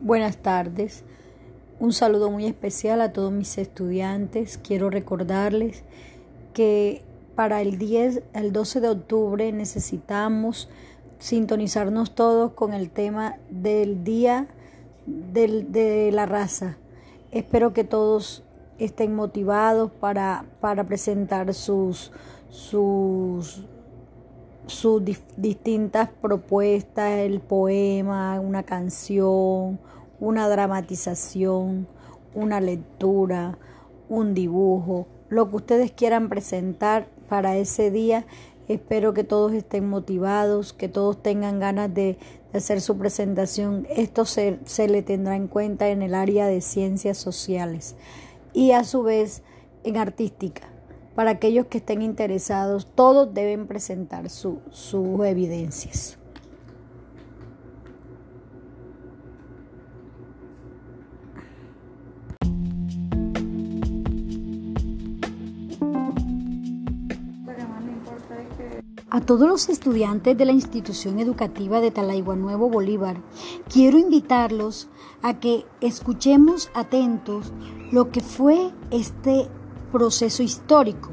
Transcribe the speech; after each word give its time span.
Buenas 0.00 0.36
tardes. 0.36 1.02
Un 1.80 1.92
saludo 1.92 2.30
muy 2.30 2.46
especial 2.46 3.00
a 3.00 3.12
todos 3.12 3.32
mis 3.32 3.58
estudiantes. 3.58 4.56
Quiero 4.56 4.90
recordarles 4.90 5.82
que 6.54 7.02
para 7.34 7.62
el 7.62 7.78
10, 7.78 8.22
el 8.32 8.52
12 8.52 8.80
de 8.80 8.88
octubre 8.90 9.52
necesitamos 9.52 10.68
sintonizarnos 11.18 12.14
todos 12.14 12.52
con 12.52 12.74
el 12.74 12.90
tema 12.90 13.38
del 13.50 14.04
día 14.04 14.46
del, 15.06 15.72
de 15.72 16.12
la 16.12 16.26
raza. 16.26 16.76
Espero 17.32 17.72
que 17.72 17.82
todos 17.82 18.44
estén 18.78 19.16
motivados 19.16 19.90
para, 19.90 20.44
para 20.60 20.84
presentar 20.84 21.52
sus, 21.54 22.12
sus 22.50 23.64
sus 24.68 25.02
distintas 25.36 26.10
propuestas, 26.20 27.18
el 27.18 27.40
poema, 27.40 28.38
una 28.40 28.62
canción, 28.62 29.80
una 30.20 30.48
dramatización, 30.48 31.88
una 32.34 32.60
lectura, 32.60 33.58
un 34.08 34.34
dibujo, 34.34 35.06
lo 35.28 35.50
que 35.50 35.56
ustedes 35.56 35.92
quieran 35.92 36.28
presentar 36.28 37.08
para 37.28 37.56
ese 37.56 37.90
día. 37.90 38.26
Espero 38.68 39.14
que 39.14 39.24
todos 39.24 39.52
estén 39.52 39.88
motivados, 39.88 40.72
que 40.72 40.88
todos 40.88 41.22
tengan 41.22 41.58
ganas 41.58 41.92
de, 41.92 42.18
hacer 42.52 42.80
su 42.80 42.96
presentación. 42.96 43.86
Esto 43.90 44.24
se, 44.24 44.58
se 44.64 44.88
le 44.88 45.02
tendrá 45.02 45.36
en 45.36 45.48
cuenta 45.48 45.88
en 45.88 46.00
el 46.00 46.14
área 46.14 46.46
de 46.46 46.62
ciencias 46.62 47.18
sociales 47.18 47.94
y 48.54 48.72
a 48.72 48.84
su 48.84 49.02
vez 49.02 49.42
en 49.84 49.98
artística 49.98 50.68
para 51.18 51.32
aquellos 51.32 51.66
que 51.66 51.78
estén 51.78 52.00
interesados, 52.00 52.86
todos 52.94 53.34
deben 53.34 53.66
presentar 53.66 54.30
sus 54.30 54.94
evidencias. 55.26 56.16
A 69.10 69.20
todos 69.20 69.48
los 69.48 69.68
estudiantes 69.68 70.38
de 70.38 70.44
la 70.44 70.52
institución 70.52 71.18
educativa 71.18 71.80
de 71.80 71.90
Talaigua 71.90 72.36
Nuevo 72.36 72.70
Bolívar, 72.70 73.16
quiero 73.68 73.98
invitarlos 73.98 74.88
a 75.22 75.40
que 75.40 75.64
escuchemos 75.80 76.70
atentos 76.74 77.52
lo 77.90 78.12
que 78.12 78.20
fue 78.20 78.70
este 78.92 79.48
proceso 79.88 80.42
histórico. 80.42 81.10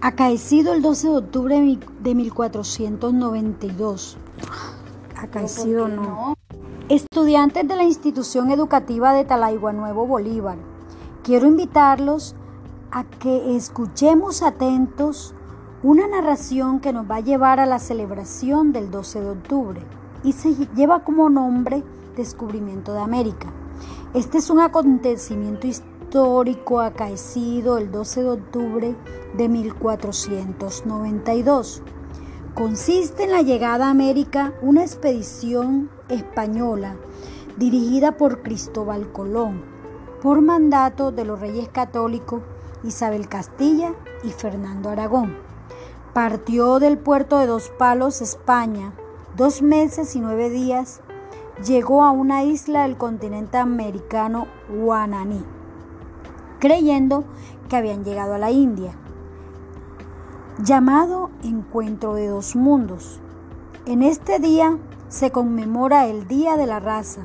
Acaecido 0.00 0.72
el 0.72 0.82
12 0.82 1.08
de 1.08 1.16
octubre 1.16 1.78
de 2.00 2.14
1492. 2.14 4.16
Acaecido 5.16 5.88
no. 5.88 6.34
Estudiantes 6.88 7.66
de 7.66 7.76
la 7.76 7.84
institución 7.84 8.50
educativa 8.50 9.14
de 9.14 9.24
Talaigua 9.24 9.72
Nuevo 9.72 10.06
Bolívar, 10.06 10.58
quiero 11.22 11.46
invitarlos 11.46 12.34
a 12.90 13.04
que 13.04 13.56
escuchemos 13.56 14.42
atentos 14.42 15.34
una 15.82 16.06
narración 16.06 16.80
que 16.80 16.92
nos 16.92 17.10
va 17.10 17.16
a 17.16 17.20
llevar 17.20 17.60
a 17.60 17.66
la 17.66 17.78
celebración 17.78 18.72
del 18.72 18.90
12 18.90 19.20
de 19.20 19.30
octubre 19.30 19.80
y 20.22 20.32
se 20.32 20.54
lleva 20.74 21.04
como 21.04 21.30
nombre 21.30 21.82
Descubrimiento 22.16 22.92
de 22.92 23.00
América. 23.00 23.50
Este 24.12 24.38
es 24.38 24.50
un 24.50 24.60
acontecimiento 24.60 25.66
histórico 25.66 25.91
histórico 26.12 26.82
acaecido 26.82 27.78
el 27.78 27.90
12 27.90 28.22
de 28.22 28.28
octubre 28.28 28.94
de 29.34 29.48
1492. 29.48 31.82
Consiste 32.54 33.24
en 33.24 33.30
la 33.30 33.40
llegada 33.40 33.86
a 33.86 33.90
América 33.90 34.52
una 34.60 34.82
expedición 34.82 35.88
española 36.10 36.96
dirigida 37.56 38.18
por 38.18 38.42
Cristóbal 38.42 39.10
Colón, 39.10 39.64
por 40.20 40.42
mandato 40.42 41.12
de 41.12 41.24
los 41.24 41.40
reyes 41.40 41.70
católicos 41.70 42.42
Isabel 42.84 43.26
Castilla 43.26 43.94
y 44.22 44.32
Fernando 44.32 44.90
Aragón. 44.90 45.38
Partió 46.12 46.78
del 46.78 46.98
puerto 46.98 47.38
de 47.38 47.46
Dos 47.46 47.72
Palos, 47.78 48.20
España, 48.20 48.92
dos 49.34 49.62
meses 49.62 50.14
y 50.14 50.20
nueve 50.20 50.50
días, 50.50 51.00
llegó 51.66 52.04
a 52.04 52.10
una 52.10 52.44
isla 52.44 52.82
del 52.82 52.98
continente 52.98 53.56
americano, 53.56 54.46
Guananí 54.68 55.42
creyendo 56.62 57.24
que 57.68 57.74
habían 57.74 58.04
llegado 58.04 58.34
a 58.34 58.38
la 58.38 58.52
India. 58.52 58.92
Llamado 60.62 61.30
Encuentro 61.42 62.14
de 62.14 62.28
dos 62.28 62.54
Mundos. 62.54 63.20
En 63.84 64.04
este 64.04 64.38
día 64.38 64.78
se 65.08 65.32
conmemora 65.32 66.06
el 66.06 66.28
Día 66.28 66.56
de 66.56 66.68
la 66.68 66.78
Raza 66.78 67.22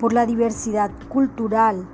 por 0.00 0.12
la 0.12 0.26
diversidad 0.26 0.90
cultural 1.08 1.86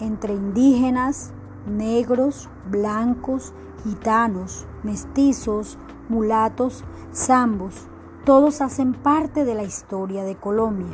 entre 0.00 0.34
indígenas, 0.34 1.32
negros, 1.66 2.50
blancos, 2.70 3.54
gitanos, 3.84 4.66
mestizos, 4.82 5.78
mulatos, 6.10 6.84
zambos. 7.14 7.88
Todos 8.26 8.60
hacen 8.60 8.92
parte 8.92 9.46
de 9.46 9.54
la 9.54 9.62
historia 9.62 10.24
de 10.24 10.36
Colombia. 10.36 10.92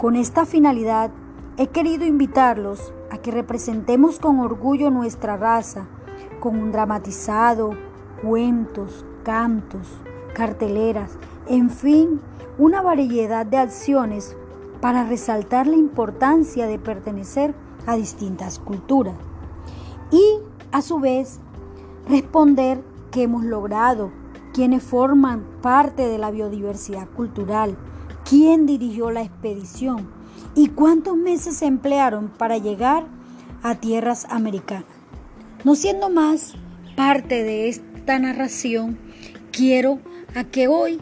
Con 0.00 0.16
esta 0.16 0.46
finalidad 0.46 1.12
he 1.58 1.68
querido 1.68 2.04
invitarlos 2.06 2.92
a 3.10 3.18
que 3.18 3.30
representemos 3.30 4.18
con 4.18 4.40
orgullo 4.40 4.90
nuestra 4.90 5.36
raza, 5.36 5.86
con 6.40 6.58
un 6.58 6.72
dramatizado, 6.72 7.72
cuentos, 8.22 9.04
cantos, 9.24 9.88
carteleras, 10.34 11.18
en 11.48 11.70
fin, 11.70 12.20
una 12.58 12.82
variedad 12.82 13.44
de 13.46 13.58
acciones 13.58 14.36
para 14.80 15.04
resaltar 15.04 15.66
la 15.66 15.76
importancia 15.76 16.66
de 16.66 16.78
pertenecer 16.78 17.54
a 17.86 17.96
distintas 17.96 18.58
culturas 18.58 19.14
y, 20.10 20.38
a 20.72 20.82
su 20.82 21.00
vez, 21.00 21.40
responder 22.08 22.82
qué 23.10 23.24
hemos 23.24 23.44
logrado, 23.44 24.10
quiénes 24.52 24.82
forman 24.82 25.44
parte 25.62 26.08
de 26.08 26.18
la 26.18 26.30
biodiversidad 26.30 27.08
cultural, 27.08 27.76
quién 28.24 28.66
dirigió 28.66 29.10
la 29.10 29.22
expedición, 29.22 30.08
¿Y 30.54 30.68
cuántos 30.68 31.16
meses 31.16 31.56
se 31.56 31.66
emplearon 31.66 32.28
para 32.28 32.58
llegar 32.58 33.06
a 33.62 33.76
tierras 33.76 34.26
americanas? 34.30 34.84
No 35.64 35.74
siendo 35.74 36.10
más 36.10 36.54
parte 36.96 37.44
de 37.44 37.68
esta 37.68 38.18
narración, 38.18 38.98
quiero 39.52 40.00
a 40.34 40.44
que 40.44 40.66
hoy 40.66 40.98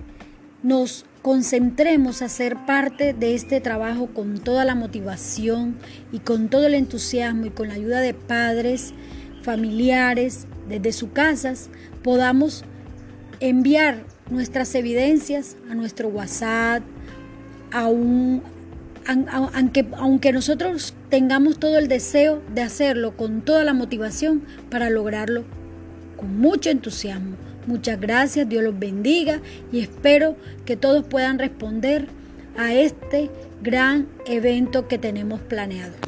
nos 0.62 1.06
concentremos 1.22 2.20
a 2.22 2.28
ser 2.28 2.66
parte 2.66 3.12
de 3.14 3.34
este 3.34 3.60
trabajo 3.60 4.08
con 4.08 4.38
toda 4.38 4.64
la 4.64 4.74
motivación 4.74 5.78
y 6.12 6.18
con 6.18 6.48
todo 6.48 6.66
el 6.66 6.74
entusiasmo 6.74 7.46
y 7.46 7.50
con 7.50 7.68
la 7.68 7.74
ayuda 7.74 8.00
de 8.00 8.14
padres, 8.14 8.92
familiares, 9.42 10.46
desde 10.68 10.92
sus 10.92 11.10
casas, 11.10 11.70
podamos 12.02 12.64
enviar 13.40 14.04
nuestras 14.30 14.74
evidencias 14.74 15.56
a 15.70 15.74
nuestro 15.74 16.08
WhatsApp, 16.08 16.82
a 17.72 17.86
un, 17.88 18.42
aunque, 19.06 19.86
aunque 19.96 20.32
nosotros 20.32 20.94
tengamos 21.08 21.58
todo 21.58 21.78
el 21.78 21.88
deseo 21.88 22.42
de 22.54 22.62
hacerlo 22.62 23.16
con 23.16 23.42
toda 23.42 23.64
la 23.64 23.74
motivación 23.74 24.42
para 24.70 24.90
lograrlo 24.90 25.44
con 26.16 26.38
mucho 26.38 26.70
entusiasmo. 26.70 27.36
Muchas 27.66 28.00
gracias, 28.00 28.48
Dios 28.48 28.62
los 28.64 28.78
bendiga 28.78 29.40
y 29.72 29.80
espero 29.80 30.36
que 30.64 30.76
todos 30.76 31.04
puedan 31.04 31.38
responder 31.38 32.08
a 32.56 32.74
este 32.74 33.30
gran 33.62 34.08
evento 34.26 34.88
que 34.88 34.98
tenemos 34.98 35.40
planeado. 35.40 36.07